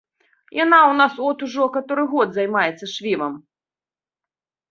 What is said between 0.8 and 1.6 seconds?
ў нас от